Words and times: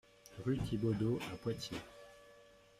Rue 0.43 0.57
Thibaudeau 0.57 1.19
à 1.31 1.37
Poitiers 1.37 1.77